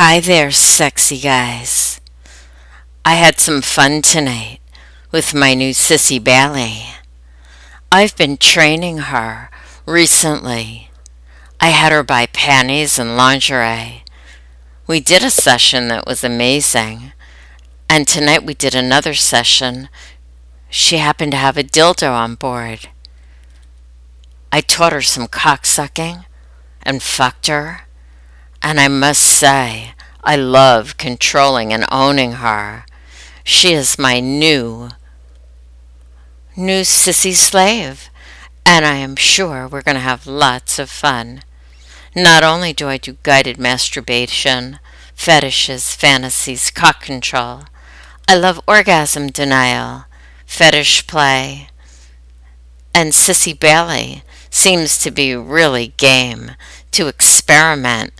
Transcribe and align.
Hi 0.00 0.20
there, 0.20 0.52
sexy 0.52 1.18
guys. 1.18 2.00
I 3.04 3.14
had 3.14 3.40
some 3.40 3.60
fun 3.60 4.00
tonight 4.00 4.60
with 5.10 5.34
my 5.34 5.54
new 5.54 5.72
Sissy 5.72 6.22
Bailey. 6.22 6.84
I've 7.90 8.16
been 8.16 8.36
training 8.36 8.98
her 8.98 9.50
recently. 9.86 10.92
I 11.60 11.70
had 11.70 11.90
her 11.90 12.04
buy 12.04 12.26
panties 12.26 12.96
and 12.96 13.16
lingerie. 13.16 14.04
We 14.86 15.00
did 15.00 15.24
a 15.24 15.30
session 15.30 15.88
that 15.88 16.06
was 16.06 16.22
amazing. 16.22 17.10
And 17.90 18.06
tonight 18.06 18.44
we 18.44 18.54
did 18.54 18.76
another 18.76 19.14
session. 19.14 19.88
She 20.70 20.98
happened 20.98 21.32
to 21.32 21.38
have 21.38 21.56
a 21.56 21.64
dildo 21.64 22.12
on 22.12 22.36
board. 22.36 22.88
I 24.52 24.60
taught 24.60 24.92
her 24.92 25.02
some 25.02 25.26
cocksucking 25.26 26.24
and 26.84 27.02
fucked 27.02 27.48
her. 27.48 27.87
And 28.62 28.80
I 28.80 28.88
must 28.88 29.22
say, 29.22 29.92
I 30.22 30.36
love 30.36 30.96
controlling 30.96 31.72
and 31.72 31.84
owning 31.90 32.32
her. 32.32 32.84
She 33.44 33.72
is 33.72 33.98
my 33.98 34.20
new, 34.20 34.90
new 36.56 36.82
sissy 36.82 37.34
slave, 37.34 38.10
and 38.66 38.84
I 38.84 38.96
am 38.96 39.16
sure 39.16 39.66
we're 39.66 39.82
going 39.82 39.94
to 39.94 40.00
have 40.00 40.26
lots 40.26 40.78
of 40.78 40.90
fun. 40.90 41.42
Not 42.14 42.42
only 42.42 42.72
do 42.72 42.88
I 42.88 42.98
do 42.98 43.16
guided 43.22 43.58
masturbation, 43.58 44.80
fetishes, 45.14 45.94
fantasies, 45.94 46.70
cock 46.70 47.00
control, 47.00 47.64
I 48.26 48.34
love 48.36 48.60
orgasm 48.66 49.28
denial, 49.28 50.04
fetish 50.44 51.06
play, 51.06 51.68
and 52.92 53.12
Sissy 53.12 53.58
Bailey 53.58 54.22
seems 54.50 54.98
to 54.98 55.10
be 55.10 55.34
really 55.34 55.94
game 55.96 56.52
to 56.90 57.06
experiment 57.06 58.12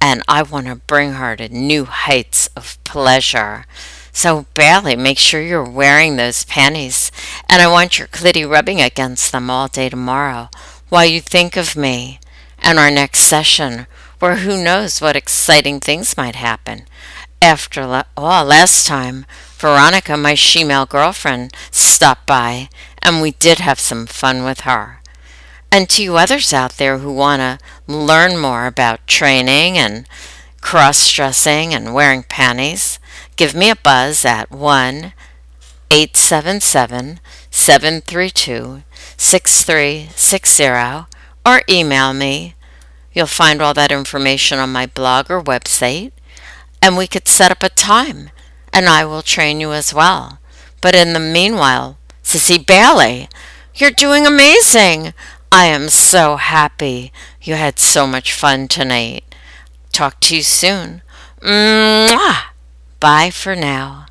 and 0.00 0.22
I 0.28 0.42
want 0.42 0.66
to 0.66 0.76
bring 0.76 1.12
her 1.12 1.36
to 1.36 1.48
new 1.48 1.84
heights 1.84 2.48
of 2.56 2.82
pleasure. 2.84 3.66
So, 4.12 4.46
Bailey, 4.54 4.96
make 4.96 5.18
sure 5.18 5.40
you're 5.40 5.68
wearing 5.68 6.16
those 6.16 6.44
panties, 6.44 7.12
and 7.48 7.62
I 7.62 7.68
want 7.70 7.98
your 7.98 8.08
clitty 8.08 8.48
rubbing 8.48 8.80
against 8.80 9.32
them 9.32 9.50
all 9.50 9.68
day 9.68 9.88
tomorrow 9.88 10.48
while 10.88 11.06
you 11.06 11.20
think 11.20 11.56
of 11.56 11.76
me 11.76 12.18
and 12.58 12.78
our 12.78 12.90
next 12.90 13.20
session, 13.20 13.86
where 14.18 14.36
who 14.36 14.62
knows 14.62 15.00
what 15.00 15.16
exciting 15.16 15.80
things 15.80 16.16
might 16.16 16.34
happen. 16.34 16.82
After 17.40 17.82
all, 17.82 18.02
oh, 18.16 18.44
last 18.44 18.86
time, 18.86 19.24
Veronica, 19.56 20.16
my 20.16 20.34
she-male 20.34 20.86
girlfriend, 20.86 21.54
stopped 21.70 22.26
by, 22.26 22.68
and 23.00 23.22
we 23.22 23.30
did 23.32 23.58
have 23.60 23.80
some 23.80 24.06
fun 24.06 24.44
with 24.44 24.60
her. 24.60 24.99
And 25.72 25.88
to 25.90 26.02
you 26.02 26.16
others 26.16 26.52
out 26.52 26.72
there 26.72 26.98
who 26.98 27.12
want 27.12 27.40
to 27.40 27.58
learn 27.86 28.36
more 28.38 28.66
about 28.66 29.06
training 29.06 29.78
and 29.78 30.06
cross 30.60 31.12
dressing 31.12 31.72
and 31.72 31.94
wearing 31.94 32.24
panties, 32.24 32.98
give 33.36 33.54
me 33.54 33.70
a 33.70 33.76
buzz 33.76 34.24
at 34.24 34.50
1 34.50 35.12
877 35.90 37.20
732 37.50 38.82
6360 39.16 41.06
or 41.46 41.62
email 41.68 42.12
me. 42.12 42.54
You'll 43.12 43.26
find 43.26 43.60
all 43.60 43.74
that 43.74 43.90
information 43.92 44.58
on 44.58 44.72
my 44.72 44.86
blog 44.86 45.30
or 45.30 45.42
website, 45.42 46.12
and 46.80 46.96
we 46.96 47.06
could 47.06 47.26
set 47.26 47.50
up 47.50 47.62
a 47.62 47.68
time 47.68 48.30
and 48.72 48.88
I 48.88 49.04
will 49.04 49.22
train 49.22 49.60
you 49.60 49.72
as 49.72 49.92
well. 49.92 50.38
But 50.80 50.94
in 50.94 51.12
the 51.12 51.20
meanwhile, 51.20 51.98
Sissy 52.22 52.64
Bailey, 52.64 53.28
you're 53.74 53.90
doing 53.90 54.26
amazing. 54.26 55.12
I 55.52 55.66
am 55.66 55.88
so 55.88 56.36
happy 56.36 57.12
you 57.42 57.54
had 57.54 57.78
so 57.80 58.06
much 58.06 58.32
fun 58.32 58.68
tonight. 58.68 59.24
Talk 59.92 60.20
to 60.20 60.36
you 60.36 60.42
soon. 60.42 61.02
Mwah! 61.42 62.42
Bye 63.00 63.30
for 63.30 63.56
now. 63.56 64.06